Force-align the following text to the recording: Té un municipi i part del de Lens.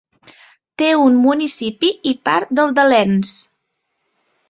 Té 0.81 0.87
un 1.01 1.19
municipi 1.27 1.93
i 2.15 2.17
part 2.31 2.57
del 2.63 2.77
de 2.81 2.89
Lens. 2.91 3.39